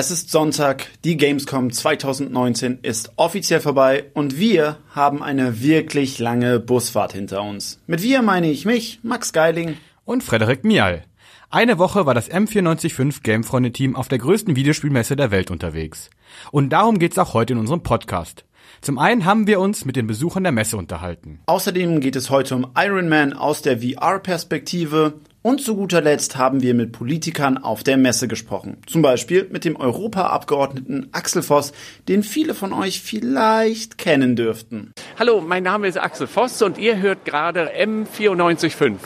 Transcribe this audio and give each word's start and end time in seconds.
Es 0.00 0.12
ist 0.12 0.30
Sonntag, 0.30 0.86
die 1.02 1.16
Gamescom 1.16 1.72
2019 1.72 2.78
ist 2.82 3.10
offiziell 3.16 3.58
vorbei 3.58 4.04
und 4.14 4.38
wir 4.38 4.76
haben 4.90 5.24
eine 5.24 5.60
wirklich 5.60 6.20
lange 6.20 6.60
Busfahrt 6.60 7.14
hinter 7.14 7.42
uns. 7.42 7.82
Mit 7.88 8.00
wir 8.04 8.22
meine 8.22 8.48
ich 8.48 8.64
mich, 8.64 9.00
Max 9.02 9.32
Geiling 9.32 9.76
und 10.04 10.22
Frederik 10.22 10.62
Mial. 10.62 11.02
Eine 11.50 11.80
Woche 11.80 12.06
war 12.06 12.14
das 12.14 12.30
M945 12.30 13.24
Gamefreunde-Team 13.24 13.96
auf 13.96 14.06
der 14.06 14.18
größten 14.18 14.54
Videospielmesse 14.54 15.16
der 15.16 15.32
Welt 15.32 15.50
unterwegs. 15.50 16.10
Und 16.52 16.70
darum 16.70 17.00
geht's 17.00 17.18
auch 17.18 17.34
heute 17.34 17.54
in 17.54 17.58
unserem 17.58 17.82
Podcast. 17.82 18.44
Zum 18.80 19.00
einen 19.00 19.24
haben 19.24 19.48
wir 19.48 19.58
uns 19.58 19.84
mit 19.84 19.96
den 19.96 20.06
Besuchern 20.06 20.44
der 20.44 20.52
Messe 20.52 20.76
unterhalten. 20.76 21.40
Außerdem 21.46 21.98
geht 21.98 22.14
es 22.14 22.30
heute 22.30 22.54
um 22.54 22.68
Iron 22.76 23.08
Man 23.08 23.32
aus 23.32 23.62
der 23.62 23.80
VR-Perspektive 23.80 25.14
und 25.48 25.62
zu 25.62 25.76
guter 25.76 26.02
Letzt 26.02 26.36
haben 26.36 26.60
wir 26.60 26.74
mit 26.74 26.92
Politikern 26.92 27.56
auf 27.56 27.82
der 27.82 27.96
Messe 27.96 28.28
gesprochen. 28.28 28.76
Zum 28.86 29.00
Beispiel 29.00 29.48
mit 29.50 29.64
dem 29.64 29.76
Europaabgeordneten 29.76 31.08
Axel 31.12 31.42
Voss, 31.42 31.72
den 32.06 32.22
viele 32.22 32.54
von 32.54 32.74
euch 32.74 33.00
vielleicht 33.00 33.96
kennen 33.96 34.36
dürften. 34.36 34.92
Hallo, 35.18 35.40
mein 35.40 35.62
Name 35.62 35.88
ist 35.88 35.96
Axel 35.96 36.26
Voss 36.26 36.60
und 36.60 36.76
ihr 36.76 36.98
hört 36.98 37.24
gerade 37.24 37.70
M945. 37.74 38.96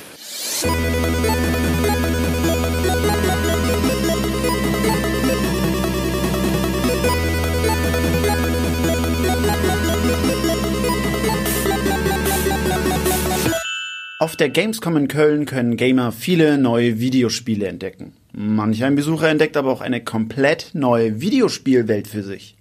Auf 14.22 14.36
der 14.36 14.50
Gamescom 14.50 14.96
in 14.96 15.08
Köln 15.08 15.46
können 15.46 15.76
Gamer 15.76 16.12
viele 16.12 16.56
neue 16.56 17.00
Videospiele 17.00 17.66
entdecken. 17.66 18.12
Manch 18.32 18.84
ein 18.84 18.94
Besucher 18.94 19.28
entdeckt 19.28 19.56
aber 19.56 19.72
auch 19.72 19.80
eine 19.80 20.00
komplett 20.00 20.70
neue 20.74 21.20
Videospielwelt 21.20 22.06
für 22.06 22.22
sich. 22.22 22.56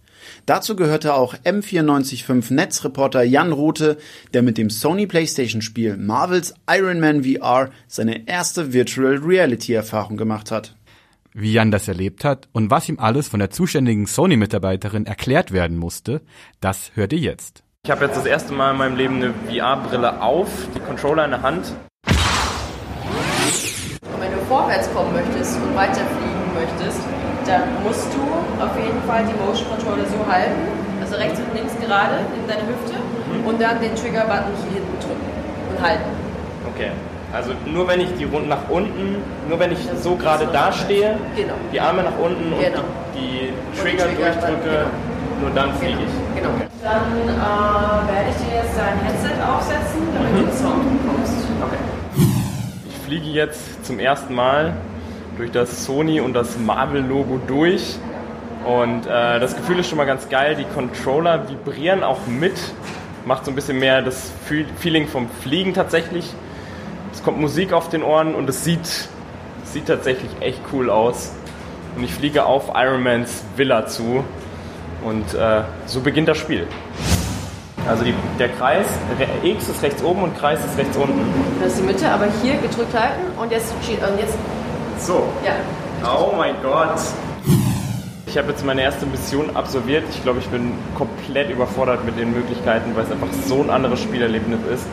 Dazu 0.48 0.76
gehörte 0.76 1.14
auch 1.14 1.36
M945 1.36 2.52
Netzreporter 2.52 3.22
Jan 3.22 3.52
Rothe, 3.52 3.98
der 4.34 4.42
mit 4.42 4.58
dem 4.58 4.72
Sony 4.72 5.06
PlayStation 5.06 5.62
Spiel 5.62 5.98
Marvels 5.98 6.56
Iron 6.68 7.00
Man 7.00 7.24
VR 7.24 7.70
seine 7.88 8.28
erste 8.28 8.74
Virtual 8.74 9.18
Reality 9.18 9.74
Erfahrung 9.74 10.18
gemacht 10.18 10.50
hat. 10.50 10.76
Wie 11.32 11.54
Jan 11.54 11.70
das 11.70 11.88
erlebt 11.88 12.24
hat 12.24 12.50
und 12.54 12.72
was 12.72 12.90
ihm 12.90 12.98
alles 12.98 13.28
von 13.28 13.40
der 13.40 13.52
zuständigen 13.52 14.08
Sony-Mitarbeiterin 14.08 15.06
erklärt 15.06 15.52
werden 15.52 15.78
musste, 15.78 16.22
das 16.60 16.94
hört 16.96 17.14
ihr 17.14 17.20
jetzt. 17.20 17.62
Ich 17.84 17.90
habe 17.90 18.06
jetzt 18.06 18.16
das 18.16 18.28
erste 18.28 18.54
Mal 18.54 18.74
in 18.74 18.78
meinem 18.78 18.96
Leben 18.96 19.16
eine 19.16 19.34
VR-Brille 19.50 20.22
auf, 20.22 20.50
die 20.76 20.80
Controller 20.82 21.26
in 21.26 21.32
der 21.32 21.42
Hand. 21.42 21.74
Wenn 24.20 24.32
du 24.32 24.38
vorwärts 24.48 24.88
kommen 24.94 25.12
möchtest 25.14 25.58
und 25.58 25.76
weiterfliegen 25.76 26.54
möchtest, 26.54 27.02
dann 27.48 27.64
musst 27.84 28.06
du 28.14 28.22
auf 28.62 28.78
jeden 28.78 29.02
Fall 29.08 29.26
die 29.26 29.34
Motion 29.34 29.68
Controller 29.68 30.06
so 30.06 30.32
halten, 30.32 30.62
also 31.02 31.16
rechts 31.16 31.40
und 31.40 31.56
links 31.56 31.74
gerade 31.82 32.18
in 32.38 32.48
deine 32.48 32.62
Hüfte 32.70 32.94
mhm. 32.94 33.48
und 33.48 33.60
dann 33.60 33.82
den 33.82 33.96
Trigger-Button 33.96 34.54
hier 34.62 34.74
hinten 34.74 35.00
drücken 35.00 35.26
und 35.72 35.82
halten. 35.84 36.06
Okay. 36.76 36.92
Also 37.34 37.54
nur 37.66 37.88
wenn 37.88 38.02
ich 38.02 38.14
die 38.14 38.26
Runden 38.26 38.50
nach 38.50 38.70
unten, 38.70 39.24
nur 39.50 39.60
wenn 39.60 39.72
ich 39.72 39.80
so 40.04 40.16
gerade 40.18 40.46
da 40.54 40.72
stehe, 40.72 41.18
genau. 41.36 41.56
die 41.74 41.82
Arme 41.82 42.04
nach 42.04 42.20
unten 42.20 42.52
genau. 42.52 42.78
und 42.78 42.86
die, 43.16 43.50
die 43.50 43.82
Trigger, 43.82 44.04
Trigger 44.04 44.30
durchdrücke, 44.34 44.70
genau. 44.70 45.42
Nur 45.42 45.50
dann 45.56 45.74
fliege 45.74 45.98
genau. 45.98 46.10
ich. 46.36 46.44
Genau. 46.44 46.71
Dann 46.84 47.12
äh, 47.12 48.12
werde 48.12 48.30
ich 48.32 48.38
dir 48.38 48.56
jetzt 48.56 48.76
dein 48.76 48.98
Headset 49.02 49.40
aufsetzen, 49.44 50.02
damit 50.16 50.32
mhm. 50.32 50.38
du 50.38 50.44
den 50.46 50.54
Sound 50.54 51.04
bekommst. 51.04 51.34
Okay. 51.62 52.28
Ich 52.90 52.98
fliege 53.06 53.28
jetzt 53.28 53.86
zum 53.86 54.00
ersten 54.00 54.34
Mal 54.34 54.74
durch 55.38 55.52
das 55.52 55.86
Sony 55.86 56.22
und 56.22 56.34
das 56.34 56.58
Marvel-Logo 56.58 57.40
durch. 57.46 58.00
Und 58.66 59.06
äh, 59.06 59.40
das 59.40 59.56
Gefühl 59.56 59.78
ist 59.78 59.90
schon 59.90 59.98
mal 59.98 60.06
ganz 60.06 60.28
geil. 60.30 60.56
Die 60.56 60.66
Controller 60.66 61.48
vibrieren 61.50 62.04
auch 62.04 62.26
mit. 62.26 62.56
Macht 63.26 63.46
so 63.46 63.52
ein 63.52 63.56
bisschen 63.56 63.78
mehr 63.78 64.02
das 64.02 64.32
Feeling 64.80 65.08
vom 65.08 65.30
Fliegen 65.30 65.76
tatsächlich. 65.76 66.34
Es 67.14 67.22
kommt 67.22 67.40
Musik 67.40 67.74
auf 67.74 67.90
den 67.90 68.02
Ohren 68.02 68.34
und 68.34 68.50
es 68.50 68.64
sieht, 68.64 69.08
sieht 69.66 69.86
tatsächlich 69.86 70.32
echt 70.40 70.60
cool 70.74 70.90
aus. 70.90 71.32
Und 71.96 72.04
ich 72.04 72.14
fliege 72.14 72.46
auf 72.46 72.72
Ironmans 72.74 73.44
Villa 73.56 73.86
zu. 73.86 74.24
Und 75.04 75.34
äh, 75.34 75.62
so 75.86 76.00
beginnt 76.02 76.28
das 76.28 76.38
Spiel. 76.38 76.68
Also 77.88 78.04
die, 78.04 78.14
der 78.38 78.50
Kreis, 78.50 78.86
X 79.44 79.70
ist 79.70 79.82
rechts 79.82 80.04
oben 80.04 80.24
und 80.24 80.38
Kreis 80.38 80.60
ist 80.64 80.78
rechts 80.78 80.96
unten. 80.98 81.20
Das 81.60 81.74
ist 81.74 81.82
die 81.82 81.86
Mitte, 81.86 82.10
aber 82.10 82.28
hier 82.44 82.54
gedrückt 82.58 82.94
halten 82.94 83.22
und 83.40 83.52
jetzt, 83.52 83.74
und 83.74 84.20
jetzt 84.20 84.38
so. 85.00 85.24
Ja. 85.44 85.54
Oh 86.08 86.34
mein 86.36 86.56
Gott. 86.62 87.00
Ich 88.28 88.38
habe 88.38 88.52
jetzt 88.52 88.64
meine 88.64 88.82
erste 88.82 89.06
Mission 89.08 89.56
absolviert. 89.56 90.04
Ich 90.12 90.24
glaube, 90.24 90.40
ich 90.40 90.48
bin 90.48 90.74
komplett 90.96 91.50
überfordert 91.50 92.06
mit 92.06 92.18
den 92.18 92.32
Möglichkeiten, 92.32 92.96
weil 92.96 93.04
es 93.04 93.12
einfach 93.12 93.28
so 93.46 93.62
ein 93.62 93.70
anderes 93.70 94.00
Spielerlebnis 94.00 94.60
ist. 94.74 94.86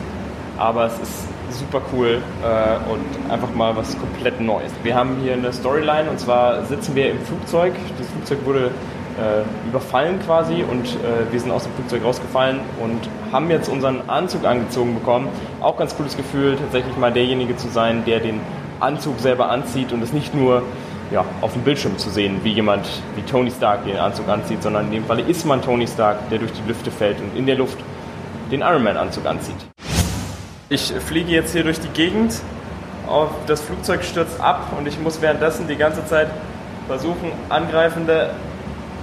Aber 0.57 0.87
es 0.87 0.93
ist 0.93 1.57
super 1.57 1.81
cool 1.93 2.21
äh, 2.43 2.91
und 2.91 3.31
einfach 3.31 3.53
mal 3.55 3.75
was 3.77 3.97
komplett 3.97 4.41
Neues. 4.41 4.71
Wir 4.83 4.93
haben 4.93 5.17
hier 5.23 5.33
eine 5.33 5.53
Storyline 5.53 6.09
und 6.09 6.19
zwar 6.19 6.65
sitzen 6.65 6.95
wir 6.95 7.11
im 7.11 7.21
Flugzeug. 7.21 7.73
Das 7.97 8.07
Flugzeug 8.07 8.45
wurde 8.45 8.71
äh, 9.19 9.67
überfallen 9.67 10.19
quasi 10.25 10.63
und 10.63 10.85
äh, 10.85 11.31
wir 11.31 11.39
sind 11.39 11.51
aus 11.51 11.63
dem 11.63 11.73
Flugzeug 11.73 12.03
rausgefallen 12.03 12.59
und 12.81 12.99
haben 13.31 13.49
jetzt 13.49 13.69
unseren 13.69 14.09
Anzug 14.09 14.45
angezogen 14.45 14.95
bekommen. 14.95 15.27
Auch 15.61 15.77
ganz 15.77 15.95
cooles 15.95 16.15
Gefühl, 16.15 16.55
tatsächlich 16.55 16.95
mal 16.97 17.11
derjenige 17.11 17.55
zu 17.57 17.67
sein, 17.67 18.03
der 18.05 18.19
den 18.19 18.39
Anzug 18.79 19.19
selber 19.19 19.49
anzieht 19.49 19.91
und 19.91 20.01
es 20.01 20.13
nicht 20.13 20.33
nur 20.33 20.63
ja, 21.11 21.25
auf 21.41 21.53
dem 21.53 21.63
Bildschirm 21.63 21.97
zu 21.97 22.09
sehen, 22.09 22.39
wie 22.43 22.53
jemand 22.53 22.87
wie 23.15 23.21
Tony 23.23 23.51
Stark 23.51 23.85
den 23.85 23.97
Anzug 23.97 24.29
anzieht, 24.29 24.63
sondern 24.63 24.85
in 24.85 24.91
dem 24.91 25.05
Falle 25.05 25.23
ist 25.23 25.45
man 25.45 25.61
Tony 25.61 25.87
Stark, 25.87 26.29
der 26.29 26.39
durch 26.39 26.51
die 26.53 26.67
Lüfte 26.67 26.91
fällt 26.91 27.19
und 27.19 27.35
in 27.35 27.45
der 27.45 27.55
Luft 27.55 27.77
den 28.51 28.61
Iron 28.61 28.83
Man 28.83 28.97
Anzug 28.97 29.25
anzieht. 29.25 29.55
Ich 30.69 30.93
fliege 30.93 31.31
jetzt 31.31 31.53
hier 31.53 31.63
durch 31.63 31.79
die 31.79 31.89
Gegend, 31.89 32.39
das 33.47 33.61
Flugzeug 33.61 34.03
stürzt 34.03 34.39
ab 34.39 34.71
und 34.77 34.87
ich 34.87 34.99
muss 34.99 35.19
währenddessen 35.19 35.67
die 35.67 35.75
ganze 35.75 36.05
Zeit 36.05 36.27
versuchen, 36.87 37.31
angreifende 37.49 38.31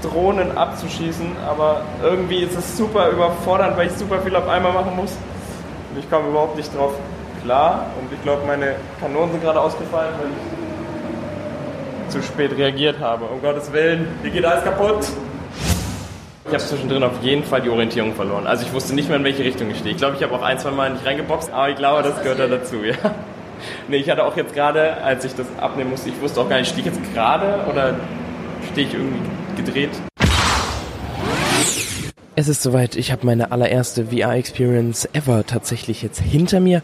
Drohnen 0.03 0.57
abzuschießen, 0.57 1.27
aber 1.49 1.83
irgendwie 2.03 2.39
ist 2.39 2.57
es 2.57 2.77
super 2.77 3.09
überfordernd, 3.11 3.77
weil 3.77 3.89
ich 3.89 3.93
super 3.95 4.21
viel 4.21 4.35
auf 4.37 4.49
einmal 4.49 4.73
machen 4.73 4.97
muss. 4.97 5.13
Und 5.93 5.99
ich 5.99 6.11
komme 6.11 6.29
überhaupt 6.29 6.57
nicht 6.57 6.77
drauf 6.77 6.93
klar. 7.45 7.87
Und 8.01 8.13
ich 8.13 8.23
glaube, 8.23 8.43
meine 8.47 8.75
Kanonen 9.01 9.33
sind 9.33 9.43
gerade 9.43 9.61
ausgefallen, 9.61 10.15
weil 10.19 10.29
ich 12.07 12.13
zu 12.13 12.23
spät 12.23 12.57
reagiert 12.57 13.01
habe. 13.01 13.25
Um 13.27 13.41
Gottes 13.41 13.73
Willen, 13.73 14.07
hier 14.23 14.31
geht 14.31 14.45
alles 14.45 14.65
kaputt. 14.65 15.07
Ich 16.45 16.53
habe 16.53 16.63
zwischendrin 16.63 17.03
auf 17.03 17.21
jeden 17.23 17.43
Fall 17.43 17.61
die 17.61 17.71
Orientierung 17.71 18.15
verloren. 18.15 18.47
Also 18.47 18.65
ich 18.65 18.73
wusste 18.73 18.95
nicht 18.95 19.09
mehr, 19.09 19.19
in 19.19 19.25
welche 19.25 19.43
Richtung 19.43 19.69
ich 19.71 19.79
stehe. 19.79 19.93
Ich 19.93 19.99
glaube, 19.99 20.15
ich 20.17 20.23
habe 20.23 20.33
auch 20.35 20.43
ein, 20.43 20.59
zwei 20.59 20.71
Mal 20.71 20.91
nicht 20.91 21.05
reingeboxt, 21.05 21.53
aber 21.53 21.71
ich 21.71 21.77
glaube, 21.77 22.05
das 22.05 22.23
gehört 22.23 22.39
da 22.39 22.47
dazu, 22.47 22.77
ja. 22.85 22.95
Nee, 23.89 23.97
ich 23.97 24.11
hatte 24.11 24.23
auch 24.25 24.37
jetzt 24.37 24.55
gerade, 24.55 24.99
als 25.03 25.25
ich 25.25 25.35
das 25.35 25.47
abnehmen 25.61 25.91
musste, 25.91 26.11
ich 26.11 26.21
wusste 26.21 26.41
auch 26.41 26.49
gar 26.49 26.59
nicht, 26.59 26.69
stehe 26.69 26.87
ich 26.87 26.95
jetzt 26.95 27.15
gerade 27.15 27.65
oder 27.71 27.95
stehe 28.71 28.87
ich 28.87 28.95
irgendwie 28.95 29.19
gedreht. 29.57 29.91
Es 32.39 32.49
ist 32.49 32.63
soweit, 32.63 32.97
ich 32.97 33.13
habe 33.13 33.25
meine 33.25 33.51
allererste 33.51 34.07
VR-Experience 34.07 35.09
ever 35.15 35.47
tatsächlich 35.47 36.03
jetzt 36.03 36.21
hinter 36.21 36.61
mir. 36.61 36.83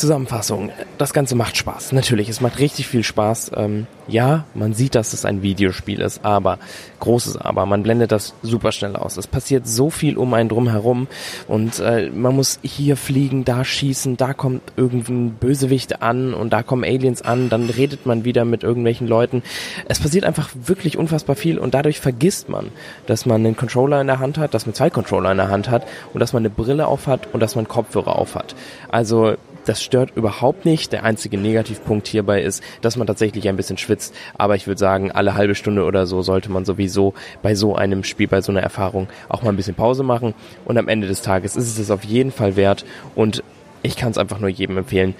Zusammenfassung. 0.00 0.70
Das 0.98 1.12
Ganze 1.12 1.34
macht 1.34 1.56
Spaß. 1.56 1.92
Natürlich, 1.92 2.28
es 2.28 2.40
macht 2.40 2.58
richtig 2.58 2.88
viel 2.88 3.04
Spaß. 3.04 3.52
Ähm, 3.54 3.86
ja, 4.08 4.44
man 4.54 4.72
sieht, 4.72 4.94
dass 4.94 5.12
es 5.12 5.24
ein 5.24 5.42
Videospiel 5.42 6.00
ist, 6.00 6.24
aber 6.24 6.58
großes 6.98 7.36
Aber. 7.36 7.66
Man 7.66 7.82
blendet 7.82 8.10
das 8.10 8.34
super 8.42 8.72
schnell 8.72 8.96
aus. 8.96 9.16
Es 9.16 9.26
passiert 9.26 9.68
so 9.68 9.90
viel 9.90 10.16
um 10.16 10.34
einen 10.34 10.48
drum 10.48 10.68
herum 10.68 11.06
und 11.48 11.78
äh, 11.80 12.10
man 12.10 12.34
muss 12.34 12.58
hier 12.62 12.96
fliegen, 12.96 13.44
da 13.44 13.64
schießen, 13.64 14.16
da 14.16 14.32
kommt 14.32 14.62
irgendein 14.76 15.32
Bösewicht 15.34 16.02
an 16.02 16.34
und 16.34 16.52
da 16.52 16.62
kommen 16.62 16.84
Aliens 16.84 17.22
an. 17.22 17.48
Dann 17.50 17.68
redet 17.68 18.06
man 18.06 18.24
wieder 18.24 18.44
mit 18.44 18.62
irgendwelchen 18.62 19.06
Leuten. 19.06 19.42
Es 19.86 20.00
passiert 20.00 20.24
einfach 20.24 20.50
wirklich 20.54 20.96
unfassbar 20.96 21.36
viel 21.36 21.58
und 21.58 21.74
dadurch 21.74 22.00
vergisst 22.00 22.48
man, 22.48 22.70
dass 23.06 23.26
man 23.26 23.44
einen 23.44 23.56
Controller 23.56 24.00
in 24.00 24.06
der 24.06 24.18
Hand 24.18 24.38
hat, 24.38 24.54
dass 24.54 24.66
man 24.66 24.74
zwei 24.74 24.90
Controller 24.90 25.30
in 25.30 25.36
der 25.36 25.48
Hand 25.48 25.68
hat 25.70 25.86
und 26.14 26.20
dass 26.20 26.32
man 26.32 26.40
eine 26.40 26.50
Brille 26.50 26.86
auf 26.86 27.06
hat 27.06 27.32
und 27.32 27.40
dass 27.40 27.54
man 27.54 27.68
Kopfhörer 27.68 28.16
auf 28.16 28.34
hat. 28.34 28.54
Also 28.88 29.36
das 29.64 29.82
stört 29.82 30.16
überhaupt 30.16 30.64
nicht. 30.64 30.92
Der 30.92 31.04
einzige 31.04 31.38
Negativpunkt 31.38 32.06
hierbei 32.06 32.42
ist, 32.42 32.62
dass 32.80 32.96
man 32.96 33.06
tatsächlich 33.06 33.48
ein 33.48 33.56
bisschen 33.56 33.78
schwitzt. 33.78 34.14
Aber 34.36 34.56
ich 34.56 34.66
würde 34.66 34.78
sagen, 34.78 35.10
alle 35.10 35.34
halbe 35.34 35.54
Stunde 35.54 35.84
oder 35.84 36.06
so 36.06 36.22
sollte 36.22 36.50
man 36.50 36.64
sowieso 36.64 37.14
bei 37.42 37.54
so 37.54 37.74
einem 37.74 38.04
Spiel, 38.04 38.28
bei 38.28 38.40
so 38.40 38.52
einer 38.52 38.62
Erfahrung 38.62 39.08
auch 39.28 39.42
mal 39.42 39.50
ein 39.50 39.56
bisschen 39.56 39.74
Pause 39.74 40.02
machen. 40.02 40.34
Und 40.64 40.78
am 40.78 40.88
Ende 40.88 41.06
des 41.06 41.22
Tages 41.22 41.56
ist 41.56 41.68
es 41.68 41.78
es 41.78 41.90
auf 41.90 42.04
jeden 42.04 42.32
Fall 42.32 42.56
wert. 42.56 42.84
Und 43.14 43.42
ich 43.82 43.96
kann 43.96 44.10
es 44.10 44.18
einfach 44.18 44.40
nur 44.40 44.50
jedem 44.50 44.78
empfehlen, 44.78 45.14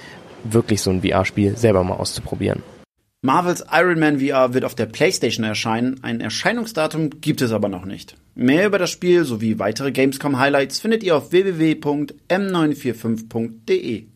wirklich 0.45 0.83
so 0.83 0.91
ein 0.91 1.03
VR-Spiel 1.03 1.57
selber 1.57 1.85
mal 1.85 1.97
auszuprobieren. 1.97 2.63
Marvels 3.23 3.63
Iron 3.71 3.99
Man 3.99 4.19
VR 4.19 4.55
wird 4.55 4.65
auf 4.65 4.75
der 4.75 4.87
PlayStation 4.87 5.45
erscheinen, 5.45 6.03
ein 6.03 6.23
Erscheinungsdatum 6.23 7.21
gibt 7.21 7.43
es 7.43 7.53
aber 7.53 7.69
noch 7.69 7.85
nicht. 7.85 8.17
Mehr 8.35 8.67
über 8.67 8.79
das 8.79 8.91
Spiel 8.91 9.25
sowie 9.25 9.59
weitere 9.59 9.93
Gamescom 9.93 10.39
Highlights 10.39 10.81
findet 10.81 11.03
ihr 11.03 11.19
auf 11.19 11.31
www.m945.de. 11.31 14.07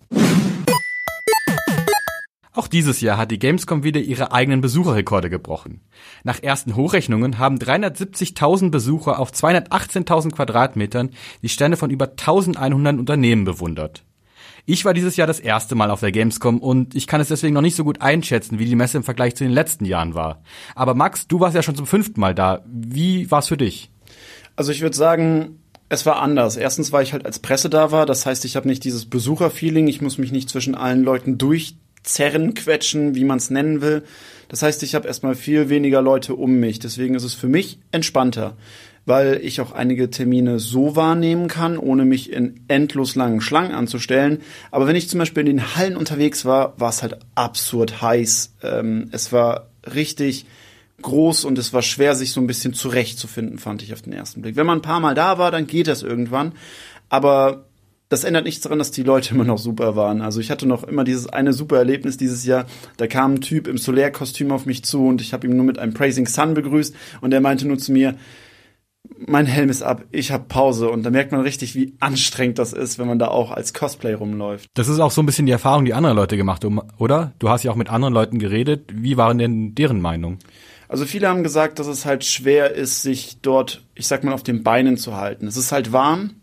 Auch 2.56 2.68
dieses 2.68 3.00
Jahr 3.00 3.18
hat 3.18 3.32
die 3.32 3.40
Gamescom 3.40 3.82
wieder 3.82 4.00
ihre 4.00 4.30
eigenen 4.30 4.60
Besucherrekorde 4.60 5.28
gebrochen. 5.28 5.80
Nach 6.22 6.40
ersten 6.40 6.76
Hochrechnungen 6.76 7.38
haben 7.38 7.58
370.000 7.58 8.70
Besucher 8.70 9.18
auf 9.18 9.32
218.000 9.32 10.30
Quadratmetern 10.30 11.10
die 11.42 11.48
Stände 11.48 11.76
von 11.76 11.90
über 11.90 12.10
1100 12.10 13.00
Unternehmen 13.00 13.44
bewundert. 13.44 14.04
Ich 14.66 14.84
war 14.84 14.94
dieses 14.94 15.16
Jahr 15.16 15.26
das 15.26 15.40
erste 15.40 15.74
Mal 15.74 15.90
auf 15.90 15.98
der 15.98 16.12
Gamescom 16.12 16.60
und 16.60 16.94
ich 16.94 17.08
kann 17.08 17.20
es 17.20 17.26
deswegen 17.26 17.54
noch 17.54 17.60
nicht 17.60 17.74
so 17.74 17.82
gut 17.82 18.00
einschätzen, 18.00 18.60
wie 18.60 18.66
die 18.66 18.76
Messe 18.76 18.98
im 18.98 19.02
Vergleich 19.04 19.34
zu 19.34 19.42
den 19.42 19.52
letzten 19.52 19.84
Jahren 19.84 20.14
war. 20.14 20.40
Aber 20.76 20.94
Max, 20.94 21.26
du 21.26 21.40
warst 21.40 21.56
ja 21.56 21.62
schon 21.62 21.74
zum 21.74 21.86
fünften 21.86 22.20
Mal 22.20 22.36
da. 22.36 22.64
Wie 22.66 23.28
war 23.32 23.40
es 23.40 23.48
für 23.48 23.56
dich? 23.56 23.90
Also 24.54 24.70
ich 24.70 24.80
würde 24.80 24.96
sagen, 24.96 25.58
es 25.88 26.06
war 26.06 26.22
anders. 26.22 26.56
Erstens, 26.56 26.92
weil 26.92 27.02
ich 27.02 27.12
halt 27.12 27.26
als 27.26 27.40
Presse 27.40 27.68
da 27.68 27.90
war. 27.90 28.06
Das 28.06 28.26
heißt, 28.26 28.44
ich 28.44 28.54
habe 28.54 28.68
nicht 28.68 28.84
dieses 28.84 29.06
Besucherfeeling. 29.06 29.88
Ich 29.88 30.00
muss 30.00 30.18
mich 30.18 30.30
nicht 30.30 30.48
zwischen 30.48 30.76
allen 30.76 31.02
Leuten 31.02 31.36
durch 31.36 31.76
zerren, 32.04 32.54
quetschen, 32.54 33.14
wie 33.14 33.24
man 33.24 33.38
es 33.38 33.50
nennen 33.50 33.80
will. 33.80 34.04
Das 34.48 34.62
heißt, 34.62 34.82
ich 34.82 34.94
habe 34.94 35.08
erstmal 35.08 35.34
viel 35.34 35.68
weniger 35.68 36.00
Leute 36.00 36.34
um 36.34 36.60
mich. 36.60 36.78
Deswegen 36.78 37.14
ist 37.14 37.24
es 37.24 37.34
für 37.34 37.48
mich 37.48 37.78
entspannter, 37.90 38.56
weil 39.06 39.40
ich 39.42 39.60
auch 39.60 39.72
einige 39.72 40.10
Termine 40.10 40.58
so 40.60 40.94
wahrnehmen 40.94 41.48
kann, 41.48 41.78
ohne 41.78 42.04
mich 42.04 42.30
in 42.30 42.60
endlos 42.68 43.16
langen 43.16 43.40
Schlangen 43.40 43.72
anzustellen. 43.72 44.42
Aber 44.70 44.86
wenn 44.86 44.96
ich 44.96 45.08
zum 45.08 45.18
Beispiel 45.18 45.40
in 45.40 45.56
den 45.56 45.76
Hallen 45.76 45.96
unterwegs 45.96 46.44
war, 46.44 46.78
war 46.78 46.90
es 46.90 47.02
halt 47.02 47.18
absurd 47.34 48.00
heiß. 48.00 48.52
Ähm, 48.62 49.08
es 49.10 49.32
war 49.32 49.68
richtig 49.92 50.46
groß 51.02 51.44
und 51.44 51.58
es 51.58 51.72
war 51.72 51.82
schwer, 51.82 52.14
sich 52.14 52.32
so 52.32 52.40
ein 52.40 52.46
bisschen 52.46 52.74
zurechtzufinden, 52.74 53.58
fand 53.58 53.82
ich 53.82 53.92
auf 53.92 54.02
den 54.02 54.12
ersten 54.12 54.42
Blick. 54.42 54.56
Wenn 54.56 54.66
man 54.66 54.78
ein 54.78 54.82
paar 54.82 55.00
Mal 55.00 55.14
da 55.14 55.38
war, 55.38 55.50
dann 55.50 55.66
geht 55.66 55.88
das 55.88 56.02
irgendwann. 56.02 56.52
Aber 57.08 57.64
das 58.08 58.24
ändert 58.24 58.44
nichts 58.44 58.60
daran, 58.60 58.78
dass 58.78 58.90
die 58.90 59.02
Leute 59.02 59.34
immer 59.34 59.44
noch 59.44 59.58
super 59.58 59.96
waren. 59.96 60.20
Also 60.20 60.40
ich 60.40 60.50
hatte 60.50 60.66
noch 60.66 60.84
immer 60.84 61.04
dieses 61.04 61.26
eine 61.26 61.52
super 61.52 61.78
Erlebnis 61.78 62.16
dieses 62.16 62.44
Jahr. 62.44 62.66
Da 62.96 63.06
kam 63.06 63.34
ein 63.34 63.40
Typ 63.40 63.66
im 63.66 63.78
Solar-Kostüm 63.78 64.52
auf 64.52 64.66
mich 64.66 64.84
zu 64.84 65.06
und 65.06 65.20
ich 65.20 65.32
habe 65.32 65.46
ihn 65.46 65.56
nur 65.56 65.66
mit 65.66 65.78
einem 65.78 65.94
Praising 65.94 66.26
Sun 66.26 66.54
begrüßt 66.54 66.94
und 67.20 67.32
er 67.32 67.40
meinte 67.40 67.66
nur 67.66 67.78
zu 67.78 67.92
mir, 67.92 68.16
mein 69.18 69.46
Helm 69.46 69.68
ist 69.68 69.82
ab, 69.82 70.04
ich 70.10 70.30
habe 70.30 70.44
Pause 70.48 70.88
und 70.88 71.02
da 71.02 71.10
merkt 71.10 71.30
man 71.30 71.42
richtig, 71.42 71.74
wie 71.74 71.94
anstrengend 72.00 72.58
das 72.58 72.72
ist, 72.72 72.98
wenn 72.98 73.06
man 73.06 73.18
da 73.18 73.28
auch 73.28 73.50
als 73.50 73.74
Cosplay 73.74 74.14
rumläuft. 74.14 74.68
Das 74.74 74.88
ist 74.88 74.98
auch 74.98 75.10
so 75.10 75.22
ein 75.22 75.26
bisschen 75.26 75.46
die 75.46 75.52
Erfahrung, 75.52 75.84
die 75.84 75.94
andere 75.94 76.14
Leute 76.14 76.36
gemacht 76.36 76.64
haben, 76.64 76.80
oder? 76.98 77.34
Du 77.38 77.48
hast 77.48 77.62
ja 77.64 77.70
auch 77.70 77.76
mit 77.76 77.90
anderen 77.90 78.14
Leuten 78.14 78.38
geredet. 78.38 78.90
Wie 78.92 79.16
waren 79.16 79.38
denn 79.38 79.74
deren 79.74 80.00
Meinung? 80.00 80.38
Also 80.88 81.04
viele 81.04 81.28
haben 81.28 81.42
gesagt, 81.42 81.78
dass 81.78 81.86
es 81.86 82.04
halt 82.04 82.24
schwer 82.24 82.74
ist, 82.74 83.02
sich 83.02 83.40
dort, 83.42 83.84
ich 83.94 84.06
sag 84.06 84.24
mal, 84.24 84.32
auf 84.32 84.42
den 84.42 84.62
Beinen 84.62 84.96
zu 84.96 85.16
halten. 85.16 85.46
Es 85.46 85.56
ist 85.56 85.72
halt 85.72 85.92
warm, 85.92 86.36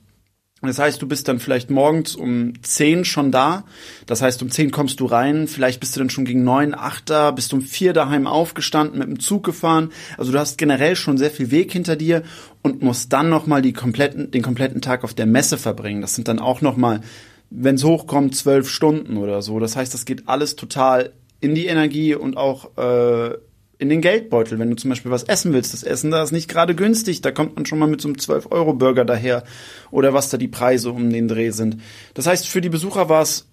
das 0.67 0.77
heißt, 0.77 1.01
du 1.01 1.07
bist 1.07 1.27
dann 1.27 1.39
vielleicht 1.39 1.71
morgens 1.71 2.15
um 2.15 2.53
10 2.61 3.03
schon 3.03 3.31
da. 3.31 3.63
Das 4.05 4.21
heißt, 4.21 4.43
um 4.43 4.51
10 4.51 4.69
kommst 4.69 4.99
du 4.99 5.07
rein. 5.07 5.47
Vielleicht 5.47 5.79
bist 5.79 5.95
du 5.95 5.99
dann 5.99 6.11
schon 6.11 6.23
gegen 6.23 6.43
9, 6.43 6.75
8 6.75 7.09
da, 7.09 7.31
bist 7.31 7.51
um 7.53 7.61
4 7.61 7.93
daheim 7.93 8.27
aufgestanden, 8.27 8.99
mit 8.99 9.07
dem 9.07 9.19
Zug 9.19 9.43
gefahren. 9.43 9.91
Also 10.17 10.31
du 10.31 10.37
hast 10.37 10.59
generell 10.59 10.95
schon 10.95 11.17
sehr 11.17 11.31
viel 11.31 11.49
Weg 11.49 11.71
hinter 11.71 11.95
dir 11.95 12.21
und 12.61 12.83
musst 12.83 13.11
dann 13.11 13.29
nochmal 13.29 13.63
die 13.63 13.73
kompletten, 13.73 14.29
den 14.29 14.43
kompletten 14.43 14.81
Tag 14.81 15.03
auf 15.03 15.15
der 15.15 15.25
Messe 15.25 15.57
verbringen. 15.57 16.01
Das 16.01 16.13
sind 16.13 16.27
dann 16.27 16.37
auch 16.37 16.61
nochmal, 16.61 17.01
wenn 17.49 17.75
es 17.75 17.83
hochkommt, 17.83 18.35
zwölf 18.35 18.69
Stunden 18.69 19.17
oder 19.17 19.41
so. 19.41 19.59
Das 19.59 19.75
heißt, 19.75 19.91
das 19.93 20.05
geht 20.05 20.29
alles 20.29 20.55
total 20.55 21.11
in 21.39 21.55
die 21.55 21.65
Energie 21.65 22.13
und 22.13 22.37
auch 22.37 22.77
äh, 22.77 23.35
in 23.81 23.89
den 23.89 24.01
Geldbeutel. 24.01 24.60
Wenn 24.60 24.69
du 24.69 24.75
zum 24.75 24.89
Beispiel 24.89 25.10
was 25.10 25.24
essen 25.24 25.54
willst, 25.54 25.74
das 25.74 25.81
Essen 25.81 26.12
da 26.12 26.22
ist 26.22 26.31
nicht 26.31 26.48
gerade 26.48 26.75
günstig, 26.75 27.22
da 27.22 27.31
kommt 27.31 27.56
man 27.56 27.66
schon 27.66 27.80
mal 27.80 27.88
mit 27.88 28.00
so 28.00 28.07
einem 28.07 28.16
12-Euro-Burger 28.16 29.06
daher 29.06 29.44
oder 29.89 30.13
was 30.13 30.30
da 30.30 30.38
die 30.38 30.48
Preise 30.48 30.92
um 30.92 31.10
den 31.10 31.28
Dreh 31.28 31.50
sind. 31.50 31.78
Das 32.13 32.28
heißt, 32.28 32.48
für 32.48 32.62
die 32.62 32.69
Besucher 32.69 33.10
war 33.10 33.24
es 33.24 33.50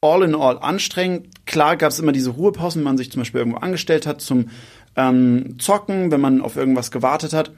all 0.00 0.24
in 0.24 0.34
all 0.34 0.58
anstrengend. 0.58 1.46
Klar 1.46 1.76
gab 1.76 1.92
es 1.92 2.00
immer 2.00 2.10
diese 2.10 2.30
Ruhepausen, 2.30 2.80
wenn 2.80 2.84
man 2.84 2.98
sich 2.98 3.12
zum 3.12 3.20
Beispiel 3.20 3.38
irgendwo 3.38 3.58
angestellt 3.58 4.06
hat 4.06 4.20
zum 4.20 4.50
ähm, 4.96 5.56
Zocken, 5.60 6.10
wenn 6.10 6.20
man 6.20 6.40
auf 6.40 6.56
irgendwas 6.56 6.90
gewartet 6.90 7.32
hat. 7.32 7.52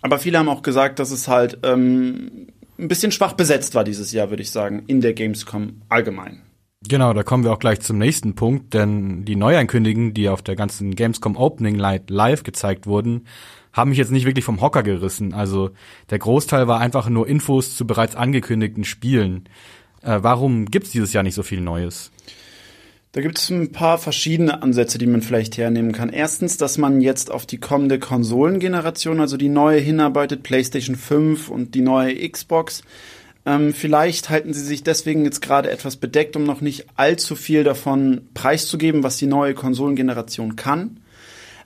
Aber 0.00 0.18
viele 0.18 0.38
haben 0.38 0.48
auch 0.48 0.62
gesagt, 0.62 0.98
dass 0.98 1.10
es 1.10 1.28
halt 1.28 1.58
ähm, 1.62 2.48
ein 2.78 2.88
bisschen 2.88 3.12
schwach 3.12 3.34
besetzt 3.34 3.74
war 3.74 3.84
dieses 3.84 4.12
Jahr, 4.12 4.30
würde 4.30 4.42
ich 4.42 4.50
sagen, 4.50 4.84
in 4.86 5.02
der 5.02 5.12
Gamescom 5.12 5.82
allgemein. 5.90 6.45
Genau, 6.88 7.12
da 7.12 7.22
kommen 7.22 7.44
wir 7.44 7.52
auch 7.52 7.58
gleich 7.58 7.80
zum 7.80 7.98
nächsten 7.98 8.34
Punkt, 8.34 8.74
denn 8.74 9.24
die 9.24 9.36
Neuankündigungen, 9.36 10.14
die 10.14 10.28
auf 10.28 10.42
der 10.42 10.56
ganzen 10.56 10.94
Gamescom 10.94 11.36
Opening 11.36 11.74
Light 11.74 12.10
live 12.10 12.42
gezeigt 12.42 12.86
wurden, 12.86 13.26
haben 13.72 13.90
mich 13.90 13.98
jetzt 13.98 14.12
nicht 14.12 14.26
wirklich 14.26 14.44
vom 14.44 14.60
Hocker 14.60 14.82
gerissen. 14.82 15.34
Also 15.34 15.70
der 16.10 16.18
Großteil 16.18 16.66
war 16.68 16.80
einfach 16.80 17.08
nur 17.08 17.28
Infos 17.28 17.76
zu 17.76 17.86
bereits 17.86 18.16
angekündigten 18.16 18.84
Spielen. 18.84 19.48
Äh, 20.02 20.18
warum 20.22 20.66
gibt's 20.66 20.90
dieses 20.90 21.12
Jahr 21.12 21.22
nicht 21.22 21.34
so 21.34 21.42
viel 21.42 21.60
Neues? 21.60 22.10
Da 23.12 23.22
gibt 23.22 23.38
es 23.38 23.48
ein 23.48 23.72
paar 23.72 23.96
verschiedene 23.96 24.62
Ansätze, 24.62 24.98
die 24.98 25.06
man 25.06 25.22
vielleicht 25.22 25.56
hernehmen 25.56 25.92
kann. 25.92 26.10
Erstens, 26.10 26.58
dass 26.58 26.76
man 26.76 27.00
jetzt 27.00 27.30
auf 27.30 27.46
die 27.46 27.58
kommende 27.58 27.98
Konsolengeneration, 27.98 29.20
also 29.20 29.38
die 29.38 29.48
neue 29.48 29.80
hinarbeitet, 29.80 30.42
PlayStation 30.42 30.96
5 30.96 31.48
und 31.48 31.74
die 31.74 31.80
neue 31.80 32.28
Xbox, 32.28 32.82
ähm, 33.46 33.72
vielleicht 33.72 34.28
halten 34.28 34.52
sie 34.52 34.64
sich 34.64 34.82
deswegen 34.82 35.24
jetzt 35.24 35.40
gerade 35.40 35.70
etwas 35.70 35.96
bedeckt, 35.96 36.34
um 36.34 36.44
noch 36.44 36.60
nicht 36.60 36.86
allzu 36.96 37.36
viel 37.36 37.62
davon 37.62 38.22
preiszugeben, 38.34 39.04
was 39.04 39.18
die 39.18 39.26
neue 39.26 39.54
Konsolengeneration 39.54 40.56
kann. 40.56 40.98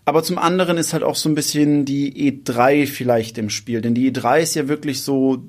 Aber 0.05 0.23
zum 0.23 0.39
anderen 0.39 0.77
ist 0.77 0.93
halt 0.93 1.03
auch 1.03 1.17
so 1.17 1.29
ein 1.29 1.35
bisschen 1.35 1.87
die 1.87 2.31
E3 2.31 2.87
vielleicht 2.87 3.39
im 3.39 3.49
Spiel. 3.49 3.81
Denn 3.81 3.95
die 3.95 4.13
E3 4.13 4.41
ist 4.41 4.55
ja 4.55 4.69
wirklich 4.69 5.03
so 5.03 5.43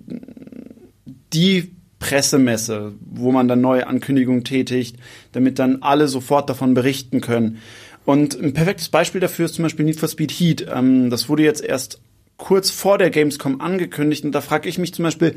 die 1.34 1.72
Pressemesse, 2.00 2.94
wo 3.02 3.32
man 3.32 3.48
dann 3.48 3.62
neue 3.62 3.88
Ankündigungen 3.88 4.44
tätigt, 4.44 4.98
damit 5.34 5.60
dann 5.60 5.82
alle 5.82 6.08
sofort 6.08 6.50
davon 6.50 6.74
berichten 6.74 7.22
können. 7.22 7.58
Und 8.06 8.40
ein 8.42 8.54
perfektes 8.54 8.90
Beispiel 8.90 9.22
dafür 9.22 9.46
ist 9.46 9.56
zum 9.56 9.64
Beispiel 9.64 9.86
Need 9.86 10.00
for 10.00 10.10
Speed 10.10 10.32
Heat. 10.32 10.66
Ähm, 10.74 11.10
das 11.10 11.28
wurde 11.28 11.44
jetzt 11.44 11.64
erst 11.64 12.00
kurz 12.38 12.72
vor 12.72 12.98
der 12.98 13.12
Gamescom 13.12 13.62
angekündigt 13.62 14.24
und 14.26 14.32
da 14.32 14.42
frage 14.42 14.68
ich 14.68 14.80
mich 14.80 14.94
zum 14.94 15.04
Beispiel, 15.04 15.36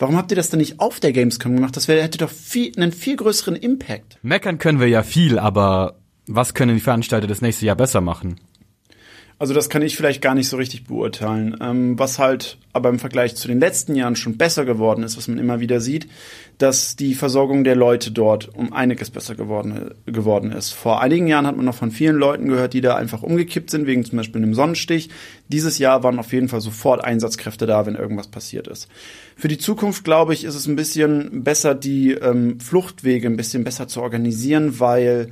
Warum 0.00 0.16
habt 0.16 0.32
ihr 0.32 0.36
das 0.36 0.48
denn 0.48 0.60
nicht 0.60 0.80
auf 0.80 0.98
der 0.98 1.12
Gamescom 1.12 1.54
gemacht? 1.54 1.76
Das 1.76 1.86
wär, 1.86 2.02
hätte 2.02 2.16
doch 2.16 2.30
viel, 2.30 2.72
einen 2.74 2.90
viel 2.90 3.16
größeren 3.16 3.54
Impact. 3.54 4.18
Meckern 4.22 4.56
können 4.56 4.80
wir 4.80 4.88
ja 4.88 5.02
viel, 5.02 5.38
aber 5.38 5.96
was 6.26 6.54
können 6.54 6.74
die 6.74 6.80
Veranstalter 6.80 7.26
das 7.26 7.42
nächste 7.42 7.66
Jahr 7.66 7.76
besser 7.76 8.00
machen? 8.00 8.40
Also 9.40 9.54
das 9.54 9.70
kann 9.70 9.80
ich 9.80 9.96
vielleicht 9.96 10.20
gar 10.20 10.34
nicht 10.34 10.50
so 10.50 10.58
richtig 10.58 10.84
beurteilen. 10.84 11.56
Ähm, 11.62 11.98
was 11.98 12.18
halt 12.18 12.58
aber 12.74 12.90
im 12.90 12.98
Vergleich 12.98 13.36
zu 13.36 13.48
den 13.48 13.58
letzten 13.58 13.94
Jahren 13.94 14.14
schon 14.14 14.36
besser 14.36 14.66
geworden 14.66 15.02
ist, 15.02 15.16
was 15.16 15.28
man 15.28 15.38
immer 15.38 15.60
wieder 15.60 15.80
sieht, 15.80 16.08
dass 16.58 16.94
die 16.94 17.14
Versorgung 17.14 17.64
der 17.64 17.74
Leute 17.74 18.10
dort 18.10 18.54
um 18.54 18.74
einiges 18.74 19.08
besser 19.08 19.34
geworden, 19.34 19.92
geworden 20.04 20.52
ist. 20.52 20.72
Vor 20.72 21.00
einigen 21.00 21.26
Jahren 21.26 21.46
hat 21.46 21.56
man 21.56 21.64
noch 21.64 21.74
von 21.74 21.90
vielen 21.90 22.16
Leuten 22.16 22.48
gehört, 22.48 22.74
die 22.74 22.82
da 22.82 22.96
einfach 22.96 23.22
umgekippt 23.22 23.70
sind, 23.70 23.86
wegen 23.86 24.04
zum 24.04 24.18
Beispiel 24.18 24.42
einem 24.42 24.52
Sonnenstich. 24.52 25.08
Dieses 25.48 25.78
Jahr 25.78 26.02
waren 26.02 26.18
auf 26.18 26.34
jeden 26.34 26.50
Fall 26.50 26.60
sofort 26.60 27.02
Einsatzkräfte 27.02 27.64
da, 27.64 27.86
wenn 27.86 27.94
irgendwas 27.94 28.28
passiert 28.28 28.68
ist. 28.68 28.88
Für 29.36 29.48
die 29.48 29.56
Zukunft, 29.56 30.04
glaube 30.04 30.34
ich, 30.34 30.44
ist 30.44 30.54
es 30.54 30.66
ein 30.66 30.76
bisschen 30.76 31.44
besser, 31.44 31.74
die 31.74 32.10
ähm, 32.10 32.60
Fluchtwege 32.60 33.26
ein 33.26 33.38
bisschen 33.38 33.64
besser 33.64 33.88
zu 33.88 34.02
organisieren, 34.02 34.80
weil 34.80 35.30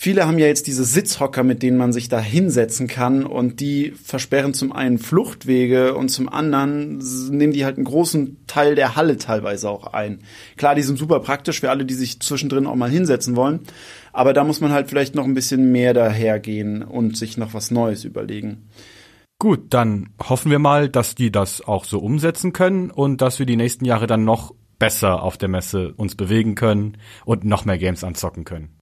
Viele 0.00 0.28
haben 0.28 0.38
ja 0.38 0.46
jetzt 0.46 0.68
diese 0.68 0.84
Sitzhocker, 0.84 1.42
mit 1.42 1.60
denen 1.60 1.76
man 1.76 1.92
sich 1.92 2.08
da 2.08 2.20
hinsetzen 2.20 2.86
kann 2.86 3.24
und 3.24 3.58
die 3.58 3.90
versperren 4.00 4.54
zum 4.54 4.70
einen 4.70 4.98
Fluchtwege 4.98 5.96
und 5.96 6.08
zum 6.08 6.28
anderen 6.28 6.98
nehmen 7.30 7.52
die 7.52 7.64
halt 7.64 7.78
einen 7.78 7.84
großen 7.84 8.46
Teil 8.46 8.76
der 8.76 8.94
Halle 8.94 9.18
teilweise 9.18 9.68
auch 9.68 9.88
ein. 9.88 10.20
Klar, 10.56 10.76
die 10.76 10.82
sind 10.82 11.00
super 11.00 11.18
praktisch 11.18 11.58
für 11.58 11.70
alle, 11.70 11.84
die 11.84 11.94
sich 11.94 12.20
zwischendrin 12.20 12.68
auch 12.68 12.76
mal 12.76 12.88
hinsetzen 12.88 13.34
wollen, 13.34 13.58
aber 14.12 14.32
da 14.32 14.44
muss 14.44 14.60
man 14.60 14.70
halt 14.70 14.88
vielleicht 14.88 15.16
noch 15.16 15.24
ein 15.24 15.34
bisschen 15.34 15.72
mehr 15.72 15.94
dahergehen 15.94 16.84
und 16.84 17.16
sich 17.16 17.36
noch 17.36 17.52
was 17.52 17.72
Neues 17.72 18.04
überlegen. 18.04 18.68
Gut, 19.40 19.66
dann 19.70 20.10
hoffen 20.22 20.52
wir 20.52 20.60
mal, 20.60 20.88
dass 20.88 21.16
die 21.16 21.32
das 21.32 21.60
auch 21.60 21.84
so 21.84 21.98
umsetzen 21.98 22.52
können 22.52 22.92
und 22.92 23.20
dass 23.20 23.40
wir 23.40 23.46
die 23.46 23.56
nächsten 23.56 23.84
Jahre 23.84 24.06
dann 24.06 24.24
noch 24.24 24.54
besser 24.78 25.24
auf 25.24 25.38
der 25.38 25.48
Messe 25.48 25.92
uns 25.96 26.14
bewegen 26.14 26.54
können 26.54 26.98
und 27.24 27.42
noch 27.42 27.64
mehr 27.64 27.78
Games 27.78 28.04
anzocken 28.04 28.44
können. 28.44 28.77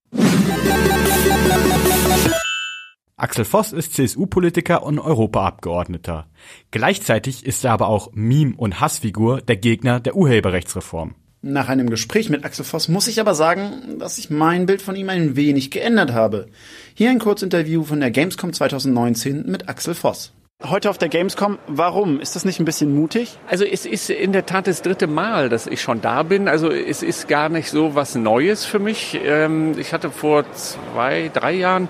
Axel 3.19 3.47
Voss 3.47 3.73
ist 3.73 3.95
CSU-Politiker 3.95 4.83
und 4.83 4.99
Europaabgeordneter. 4.99 6.27
Gleichzeitig 6.71 7.47
ist 7.47 7.65
er 7.65 7.73
aber 7.73 7.89
auch 7.89 8.11
Meme- 8.13 8.55
und 8.57 8.81
Hassfigur 8.81 9.41
der 9.41 9.57
Gegner 9.57 10.01
der 10.01 10.17
Urheberrechtsreform. 10.17 11.15
Nach 11.41 11.69
einem 11.69 11.89
Gespräch 11.89 12.29
mit 12.29 12.45
Axel 12.45 12.65
Voss 12.65 12.89
muss 12.89 13.09
ich 13.09 13.21
aber 13.21 13.35
sagen, 13.35 13.99
dass 13.99 14.19
ich 14.19 14.31
mein 14.31 14.67
Bild 14.67 14.83
von 14.83 14.97
ihm 14.97 15.09
ein 15.09 15.35
wenig 15.35 15.71
geändert 15.71 16.13
habe. 16.13 16.49
Hier 16.95 17.11
ein 17.11 17.19
Kurzinterview 17.19 17.85
von 17.85 18.01
der 18.01 18.11
Gamescom 18.11 18.53
2019 18.53 19.47
mit 19.47 19.69
Axel 19.69 19.95
Voss. 19.95 20.33
Heute 20.65 20.89
auf 20.89 20.97
der 20.97 21.11
Gamescom, 21.11 21.59
warum? 21.67 22.19
Ist 22.19 22.35
das 22.35 22.47
nicht 22.47 22.61
ein 22.61 22.65
bisschen 22.65 22.95
mutig? 22.95 23.37
Also 23.47 23.67
es 23.67 23.85
ist 23.85 24.09
in 24.09 24.33
der 24.33 24.47
Tat 24.47 24.67
das 24.67 24.81
dritte 24.81 25.07
Mal, 25.07 25.51
dass 25.51 25.67
ich 25.67 25.83
schon 25.83 26.01
da 26.01 26.23
bin. 26.23 26.49
Also 26.49 26.71
es 26.71 27.03
ist 27.03 27.29
gar 27.29 27.51
nicht 27.51 27.69
so 27.69 27.95
was 27.95 28.15
Neues 28.15 28.65
für 28.65 28.79
mich. 28.79 29.21
Ähm, 29.23 29.79
ich 29.79 29.93
hatte 29.93 30.11
vor 30.11 30.51
zwei, 30.55 31.31
drei 31.35 31.53
Jahren 31.53 31.89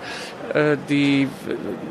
die 0.89 1.29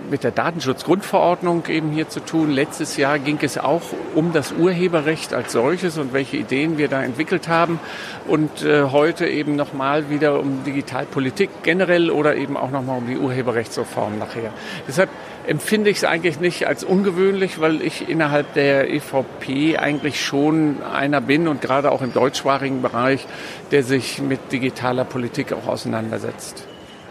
mit 0.09 0.23
der 0.23 0.31
Datenschutzgrundverordnung 0.31 1.65
eben 1.67 1.91
hier 1.91 2.09
zu 2.09 2.19
tun. 2.19 2.51
Letztes 2.51 2.97
Jahr 2.97 3.19
ging 3.19 3.37
es 3.41 3.57
auch 3.57 3.81
um 4.13 4.33
das 4.33 4.53
Urheberrecht 4.53 5.33
als 5.33 5.51
solches 5.51 5.97
und 5.97 6.13
welche 6.13 6.37
Ideen 6.37 6.77
wir 6.77 6.87
da 6.87 7.03
entwickelt 7.03 7.47
haben. 7.47 7.79
Und 8.27 8.63
äh, 8.63 8.83
heute 8.91 9.27
eben 9.27 9.55
nochmal 9.55 10.09
wieder 10.09 10.39
um 10.39 10.63
Digitalpolitik 10.63 11.49
generell 11.63 12.09
oder 12.09 12.35
eben 12.35 12.57
auch 12.57 12.71
nochmal 12.71 12.97
um 12.97 13.07
die 13.07 13.17
Urheberrechtsreform 13.17 14.17
nachher. 14.17 14.51
Deshalb 14.87 15.09
empfinde 15.47 15.89
ich 15.89 15.97
es 15.97 16.03
eigentlich 16.03 16.39
nicht 16.39 16.67
als 16.67 16.83
ungewöhnlich, 16.83 17.59
weil 17.59 17.81
ich 17.81 18.09
innerhalb 18.09 18.53
der 18.53 18.89
EVP 18.91 19.77
eigentlich 19.77 20.23
schon 20.23 20.81
einer 20.81 21.21
bin 21.21 21.47
und 21.47 21.61
gerade 21.61 21.91
auch 21.91 22.01
im 22.01 22.13
deutschsprachigen 22.13 22.81
Bereich, 22.81 23.27
der 23.71 23.83
sich 23.83 24.21
mit 24.21 24.51
digitaler 24.51 25.05
Politik 25.05 25.53
auch 25.53 25.67
auseinandersetzt. 25.67 26.65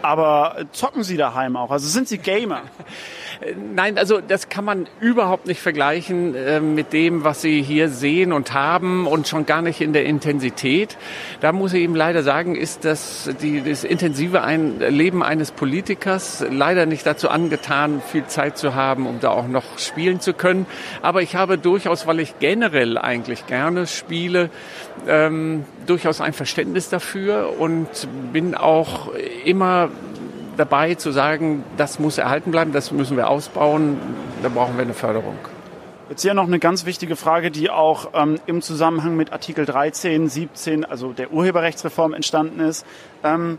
Aber 0.05 0.65
zocken 0.71 1.01
Sie 1.01 1.17
daheim 1.17 1.55
auch? 1.55 1.71
Also 1.71 1.87
sind 1.87 2.07
Sie 2.07 2.19
Gamer? 2.19 2.61
Nein, 3.73 3.97
also 3.97 4.21
das 4.21 4.49
kann 4.49 4.63
man 4.63 4.87
überhaupt 4.99 5.47
nicht 5.47 5.59
vergleichen 5.59 6.35
äh, 6.35 6.59
mit 6.59 6.93
dem, 6.93 7.23
was 7.23 7.41
Sie 7.41 7.63
hier 7.63 7.89
sehen 7.89 8.31
und 8.31 8.53
haben 8.53 9.07
und 9.07 9.27
schon 9.27 9.47
gar 9.47 9.63
nicht 9.63 9.81
in 9.81 9.93
der 9.93 10.05
Intensität. 10.05 10.95
Da 11.41 11.51
muss 11.51 11.73
ich 11.73 11.81
eben 11.81 11.95
leider 11.95 12.21
sagen, 12.21 12.55
ist 12.55 12.85
das, 12.85 13.31
die, 13.41 13.63
das 13.63 13.83
intensive 13.83 14.43
ein 14.43 14.79
Leben 14.79 15.23
eines 15.23 15.51
Politikers 15.51 16.45
leider 16.51 16.85
nicht 16.85 17.05
dazu 17.07 17.27
angetan, 17.29 17.99
viel 18.07 18.27
Zeit 18.27 18.59
zu 18.59 18.75
haben, 18.75 19.07
um 19.07 19.19
da 19.19 19.31
auch 19.31 19.47
noch 19.47 19.79
spielen 19.79 20.19
zu 20.19 20.33
können. 20.33 20.67
Aber 21.01 21.23
ich 21.23 21.35
habe 21.35 21.57
durchaus, 21.57 22.05
weil 22.05 22.19
ich 22.19 22.37
generell 22.37 22.99
eigentlich 22.99 23.47
gerne 23.47 23.87
spiele, 23.87 24.51
ähm, 25.07 25.65
durchaus 25.87 26.21
ein 26.21 26.33
Verständnis 26.33 26.89
dafür 26.89 27.59
und 27.59 27.87
bin 28.31 28.53
auch 28.53 29.09
immer 29.45 29.89
dabei 30.57 30.95
zu 30.95 31.11
sagen, 31.11 31.63
das 31.77 31.99
muss 31.99 32.17
erhalten 32.17 32.51
bleiben, 32.51 32.71
das 32.71 32.91
müssen 32.91 33.17
wir 33.17 33.29
ausbauen, 33.29 33.97
da 34.41 34.49
brauchen 34.49 34.77
wir 34.77 34.83
eine 34.83 34.93
Förderung. 34.93 35.37
Jetzt 36.09 36.21
hier 36.21 36.35
noch 36.35 36.45
eine 36.45 36.59
ganz 36.59 36.85
wichtige 36.85 37.15
Frage, 37.15 37.49
die 37.49 37.71
auch 37.71 38.09
ähm, 38.13 38.39
im 38.45 38.61
Zusammenhang 38.61 39.15
mit 39.17 39.33
Artikel 39.33 39.65
13, 39.65 40.29
17, 40.29 40.85
also 40.85 41.13
der 41.13 41.31
Urheberrechtsreform 41.31 42.13
entstanden 42.13 42.59
ist. 42.59 42.85
Ähm, 43.23 43.57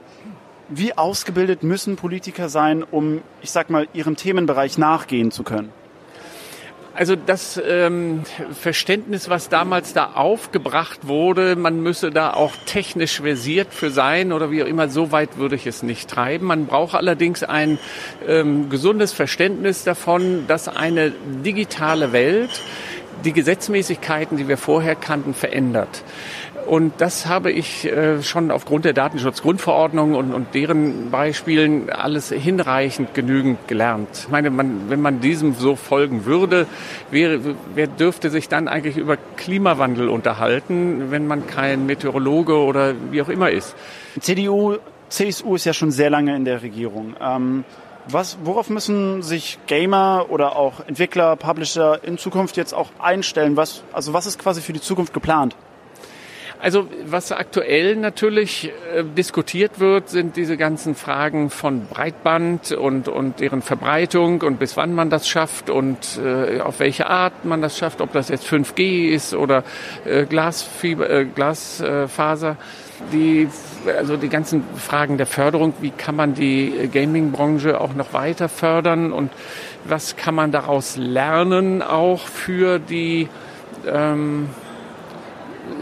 wie 0.69 0.97
ausgebildet 0.97 1.63
müssen 1.65 1.97
Politiker 1.97 2.49
sein, 2.49 2.85
um, 2.85 3.23
ich 3.41 3.51
sag 3.51 3.69
mal, 3.69 3.89
ihrem 3.93 4.17
Themenbereich 4.17 4.79
nachgehen 4.79 5.31
zu 5.31 5.43
können? 5.43 5.73
Also 6.97 7.15
das 7.15 7.61
ähm, 7.63 8.23
Verständnis, 8.59 9.29
was 9.29 9.51
damals 9.51 9.93
da 9.93 10.13
aufgebracht 10.15 11.07
wurde, 11.07 11.55
man 11.55 11.83
müsse 11.83 12.11
da 12.11 12.33
auch 12.33 12.53
technisch 12.65 13.21
versiert 13.21 13.75
für 13.75 13.91
sein 13.91 14.33
oder 14.33 14.51
wie 14.51 14.63
auch 14.63 14.67
immer, 14.67 14.89
so 14.89 15.13
weit 15.13 15.37
würde 15.37 15.57
ich 15.57 15.67
es 15.67 15.83
nicht 15.83 16.09
treiben. 16.09 16.47
Man 16.47 16.65
braucht 16.65 16.95
allerdings 16.95 17.43
ein 17.43 17.79
ähm, 18.27 18.71
gesundes 18.71 19.13
Verständnis 19.13 19.85
davon, 19.85 20.47
dass 20.47 20.69
eine 20.69 21.13
digitale 21.45 22.13
Welt 22.13 22.63
die 23.27 23.33
Gesetzmäßigkeiten, 23.33 24.39
die 24.39 24.49
wir 24.49 24.57
vorher 24.57 24.95
kannten, 24.95 25.35
verändert. 25.35 26.03
Und 26.67 26.95
das 26.99 27.27
habe 27.27 27.53
ich 27.53 27.85
äh, 27.85 28.23
schon 28.23 28.51
aufgrund 28.51 28.85
der 28.85 28.93
Datenschutzgrundverordnung 28.93 30.15
und, 30.15 30.35
und 30.35 30.55
deren 30.55 31.11
Beispielen 31.11 31.91
alles 31.91 32.31
hinreichend 32.31 33.15
genügend 33.15 33.69
gelernt. 33.69 34.09
Ich 34.15 34.29
meine, 34.29 34.51
man, 34.51 34.91
wenn 34.91 35.01
man 35.01 35.21
diesem 35.21 35.55
so 35.55 35.77
folgen 35.77 36.25
würde, 36.25 36.67
wäre, 37.11 37.41
wer 37.75 37.87
dürfte 37.87 38.31
sich 38.31 38.49
dann 38.49 38.67
eigentlich 38.67 38.97
über 38.97 39.17
Klimawandel 39.37 40.09
unterhalten, 40.09 41.11
wenn 41.11 41.27
man 41.27 41.47
kein 41.47 41.87
Meteorologe 41.87 42.57
oder 42.57 42.95
wie 43.11 43.23
auch 43.23 43.29
immer 43.29 43.51
ist? 43.51 43.77
CDU, 44.21 44.77
CSU 45.09 45.55
ist 45.55 45.65
ja 45.67 45.73
schon 45.73 45.93
sehr 45.93 46.11
lange 46.11 46.35
in 46.35 46.45
der 46.45 46.63
Regierung. 46.63 47.15
Ähm 47.21 47.65
was, 48.09 48.39
worauf 48.45 48.71
müssen 48.71 49.23
sich 49.23 49.59
Gamer 49.67 50.27
oder 50.29 50.57
auch 50.57 50.81
Entwickler, 50.87 51.35
Publisher 51.35 52.05
in 52.05 52.19
Zukunft 52.19 52.57
jetzt 52.57 52.73
auch 52.73 52.91
einstellen? 53.01 53.57
Was, 53.57 53.83
also 53.93 54.13
was 54.13 54.27
ist 54.27 54.39
quasi 54.39 54.61
für 54.61 54.73
die 54.73 54.81
Zukunft 54.81 55.13
geplant? 55.13 55.57
Also 56.59 56.89
was 57.05 57.33
aktuell 57.33 57.97
natürlich 57.97 58.73
äh, 58.95 59.05
diskutiert 59.05 59.79
wird, 59.79 60.09
sind 60.09 60.37
diese 60.37 60.57
ganzen 60.57 60.95
Fragen 60.95 61.51
von 61.51 61.87
Breitband 61.87 62.73
und, 62.73 63.09
und 63.09 63.41
deren 63.41 63.61
Verbreitung 63.61 64.41
und 64.41 64.59
bis 64.59 64.77
wann 64.77 64.95
man 64.95 65.11
das 65.11 65.29
schafft 65.29 65.69
und 65.69 66.19
äh, 66.19 66.61
auf 66.61 66.81
welche 66.81 67.09
Art 67.09 67.45
man 67.45 67.61
das 67.61 67.77
schafft, 67.77 68.01
ob 68.01 68.13
das 68.13 68.29
jetzt 68.29 68.47
5G 68.47 69.11
ist 69.11 69.35
oder 69.35 69.65
äh, 70.07 70.25
Glasfieber, 70.25 71.11
äh, 71.11 71.25
Glasfaser. 71.27 72.57
Die, 73.13 73.47
also 73.87 74.17
die 74.17 74.31
ganzen 74.31 74.65
Fragen 74.77 75.19
der 75.19 75.27
Förderung, 75.27 75.75
wie 75.83 75.91
kann 75.91 76.17
man 76.17 76.33
die 76.33 76.89
Gaming-Branche 76.91 77.79
auch 77.79 77.93
noch 77.93 78.15
weiter 78.15 78.49
fördern 78.49 79.13
und 79.13 79.31
was 79.85 80.17
kann 80.17 80.35
man 80.35 80.51
daraus 80.51 80.97
lernen 80.97 81.83
auch 81.83 82.27
für 82.27 82.79
die 82.79 83.29
ähm, 83.87 84.49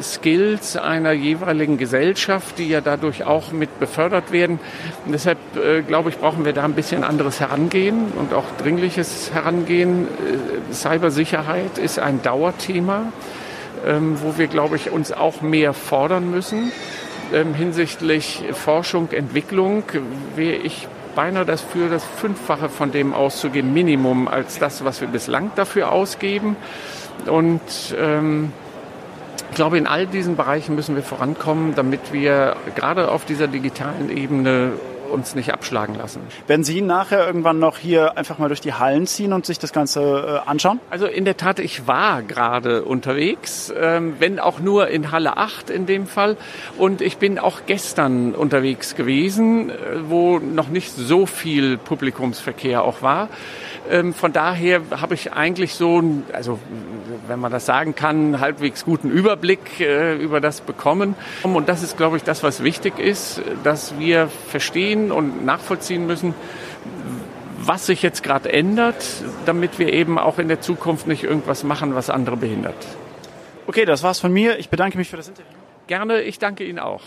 Skills 0.02 0.76
einer 0.76 1.12
jeweiligen 1.12 1.78
Gesellschaft, 1.78 2.58
die 2.58 2.68
ja 2.68 2.80
dadurch 2.80 3.24
auch 3.24 3.52
mit 3.52 3.78
befördert 3.80 4.32
werden. 4.32 4.58
Und 5.04 5.12
deshalb 5.12 5.38
äh, 5.56 5.82
glaube 5.82 6.10
ich, 6.10 6.18
brauchen 6.18 6.44
wir 6.44 6.52
da 6.52 6.64
ein 6.64 6.74
bisschen 6.74 7.04
anderes 7.04 7.40
Herangehen 7.40 8.12
und 8.18 8.32
auch 8.34 8.44
dringliches 8.58 9.32
Herangehen. 9.32 10.06
Äh, 10.08 10.72
Cybersicherheit 10.72 11.78
ist 11.78 11.98
ein 11.98 12.22
Dauerthema, 12.22 13.12
ähm, 13.86 14.18
wo 14.22 14.38
wir, 14.38 14.46
glaube 14.46 14.76
ich, 14.76 14.90
uns 14.90 15.12
auch 15.12 15.40
mehr 15.40 15.72
fordern 15.72 16.30
müssen. 16.30 16.72
Ähm, 17.32 17.54
hinsichtlich 17.54 18.42
Forschung, 18.52 19.10
Entwicklung 19.12 19.84
wäre 20.36 20.56
ich 20.56 20.88
beinahe 21.14 21.44
das 21.44 21.62
für 21.62 21.88
das 21.88 22.04
Fünffache 22.04 22.68
von 22.68 22.92
dem 22.92 23.14
auszugeben, 23.14 23.72
Minimum, 23.72 24.28
als 24.28 24.58
das, 24.58 24.84
was 24.84 25.00
wir 25.00 25.08
bislang 25.08 25.50
dafür 25.54 25.92
ausgeben. 25.92 26.56
Und 27.26 27.60
ähm, 27.96 28.52
ich 29.50 29.56
glaube, 29.56 29.78
in 29.78 29.86
all 29.86 30.06
diesen 30.06 30.36
Bereichen 30.36 30.74
müssen 30.74 30.96
wir 30.96 31.02
vorankommen, 31.02 31.74
damit 31.74 32.12
wir 32.12 32.56
gerade 32.74 33.10
auf 33.10 33.24
dieser 33.24 33.46
digitalen 33.46 34.10
Ebene 34.10 34.72
uns 35.11 35.34
nicht 35.34 35.52
abschlagen 35.52 35.94
lassen. 35.94 36.20
Werden 36.46 36.64
Sie 36.64 36.80
nachher 36.80 37.26
irgendwann 37.26 37.58
noch 37.58 37.78
hier 37.78 38.16
einfach 38.16 38.38
mal 38.38 38.49
durch 38.49 38.61
die 38.61 38.75
Hallen 38.75 39.06
ziehen 39.06 39.32
und 39.32 39.46
sich 39.46 39.58
das 39.58 39.73
Ganze 39.73 40.42
äh, 40.44 40.49
anschauen? 40.49 40.80
Also 40.90 41.06
in 41.06 41.25
der 41.25 41.37
Tat, 41.37 41.58
ich 41.58 41.87
war 41.87 42.23
gerade 42.23 42.84
unterwegs, 42.84 43.73
ähm, 43.76 44.16
wenn 44.18 44.38
auch 44.38 44.61
nur 44.61 44.88
in 44.88 45.11
Halle 45.12 45.37
8 45.37 45.70
in 45.70 45.87
dem 45.87 46.06
Fall. 46.06 46.37
Und 46.78 47.00
ich 47.00 47.18
bin 47.18 47.38
auch 47.38 47.62
gestern 47.66 48.34
unterwegs 48.34 48.94
gewesen, 48.96 49.70
äh, 49.70 49.75
wo 50.08 50.38
noch 50.38 50.68
nicht 50.68 50.92
so 50.94 51.26
viel 51.26 51.76
Publikumsverkehr 51.76 52.82
auch 52.82 53.02
war. 53.02 53.28
Ähm, 53.90 54.14
von 54.14 54.32
daher 54.32 54.80
habe 54.90 55.14
ich 55.14 55.32
eigentlich 55.32 55.75
so, 55.75 56.02
also 56.32 56.58
wenn 57.26 57.38
man 57.38 57.52
das 57.52 57.66
sagen 57.66 57.94
kann, 57.94 58.40
halbwegs 58.40 58.84
guten 58.84 59.11
Überblick 59.11 59.80
äh, 59.80 60.16
über 60.16 60.40
das 60.40 60.62
bekommen. 60.62 61.14
Und 61.42 61.68
das 61.68 61.82
ist, 61.82 61.96
glaube 61.96 62.16
ich, 62.16 62.23
das, 62.23 62.42
was 62.42 62.62
wichtig 62.62 62.99
ist, 62.99 63.42
dass 63.62 63.99
wir 63.99 64.28
verstehen 64.49 65.03
und 65.12 65.44
nachvollziehen 65.44 66.06
müssen, 66.06 66.34
was 67.58 67.87
sich 67.87 68.02
jetzt 68.02 68.23
gerade 68.23 68.52
ändert, 68.52 69.04
damit 69.46 69.78
wir 69.78 69.92
eben 69.92 70.18
auch 70.18 70.38
in 70.38 70.49
der 70.49 70.61
Zukunft 70.61 71.06
nicht 71.06 71.25
irgendwas 71.25 71.64
machen, 71.64 71.94
was 71.94 72.11
andere 72.11 72.37
behindert. 72.37 72.76
Okay, 73.66 73.84
das 73.84 74.02
war's 74.02 74.20
von 74.20 74.32
mir. 74.32 74.58
Ich 74.58 74.68
bedanke 74.68 74.99
mich 74.99 75.08
für 75.08 75.16
das 75.16 75.28
Interview. 75.28 75.50
Gerne, 75.87 76.23
ich 76.23 76.38
danke 76.38 76.64
Ihnen 76.64 76.78
auch. 76.78 77.02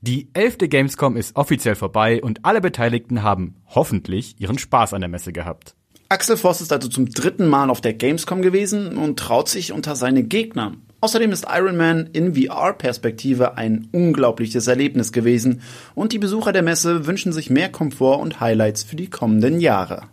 Die 0.00 0.28
elfte 0.34 0.68
Gamescom 0.68 1.16
ist 1.16 1.34
offiziell 1.34 1.74
vorbei 1.74 2.22
und 2.22 2.44
alle 2.44 2.60
Beteiligten 2.60 3.22
haben 3.22 3.56
hoffentlich 3.66 4.40
ihren 4.40 4.58
Spaß 4.58 4.94
an 4.94 5.00
der 5.00 5.08
Messe 5.08 5.32
gehabt. 5.32 5.74
Axel 6.08 6.36
Voss 6.36 6.60
ist 6.60 6.72
also 6.72 6.88
zum 6.88 7.10
dritten 7.10 7.48
Mal 7.48 7.70
auf 7.70 7.80
der 7.80 7.92
Gamescom 7.92 8.40
gewesen 8.40 8.96
und 8.96 9.18
traut 9.18 9.48
sich 9.48 9.72
unter 9.72 9.96
seine 9.96 10.22
Gegner. 10.22 10.74
Außerdem 11.00 11.30
ist 11.32 11.46
Iron 11.48 11.76
Man 11.76 12.08
in 12.12 12.34
VR-Perspektive 12.34 13.56
ein 13.56 13.88
unglaubliches 13.92 14.66
Erlebnis 14.66 15.12
gewesen 15.12 15.60
und 15.94 16.12
die 16.12 16.18
Besucher 16.18 16.52
der 16.52 16.62
Messe 16.62 17.06
wünschen 17.06 17.32
sich 17.32 17.50
mehr 17.50 17.70
Komfort 17.70 18.20
und 18.20 18.40
Highlights 18.40 18.82
für 18.82 18.96
die 18.96 19.10
kommenden 19.10 19.60
Jahre. 19.60 20.04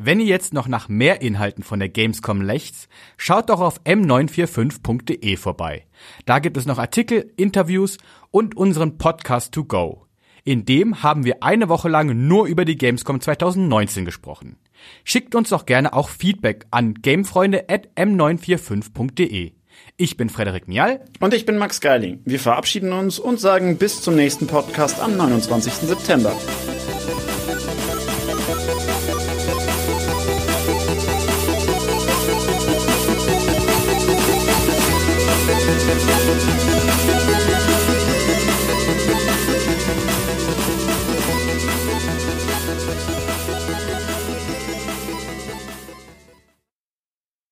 Wenn 0.00 0.20
ihr 0.20 0.26
jetzt 0.26 0.52
noch 0.54 0.68
nach 0.68 0.88
mehr 0.88 1.22
Inhalten 1.22 1.64
von 1.64 1.80
der 1.80 1.88
Gamescom 1.88 2.40
lechzt, 2.40 2.88
schaut 3.16 3.50
doch 3.50 3.60
auf 3.60 3.80
m945.de 3.82 5.36
vorbei. 5.36 5.86
Da 6.24 6.38
gibt 6.38 6.56
es 6.56 6.66
noch 6.66 6.78
Artikel, 6.78 7.32
Interviews 7.36 7.98
und 8.30 8.56
unseren 8.56 8.96
Podcast 8.96 9.52
to 9.52 9.64
go. 9.64 10.06
In 10.44 10.64
dem 10.64 11.02
haben 11.02 11.24
wir 11.24 11.42
eine 11.42 11.68
Woche 11.68 11.88
lang 11.88 12.28
nur 12.28 12.46
über 12.46 12.64
die 12.64 12.78
Gamescom 12.78 13.20
2019 13.20 14.04
gesprochen. 14.04 14.56
Schickt 15.02 15.34
uns 15.34 15.48
doch 15.48 15.66
gerne 15.66 15.92
auch 15.92 16.08
Feedback 16.08 16.66
an 16.70 16.94
gamefreunde 16.94 17.68
at 17.68 17.88
m945.de. 17.96 19.57
Ich 19.96 20.16
bin 20.16 20.30
Frederik 20.30 20.68
Mial. 20.68 21.04
Und 21.20 21.34
ich 21.34 21.44
bin 21.44 21.58
Max 21.58 21.80
Geiling. 21.80 22.20
Wir 22.24 22.38
verabschieden 22.38 22.92
uns 22.92 23.18
und 23.18 23.40
sagen 23.40 23.78
bis 23.78 24.00
zum 24.00 24.14
nächsten 24.14 24.46
Podcast 24.46 25.00
am 25.00 25.16
29. 25.16 25.72
September. 25.72 26.32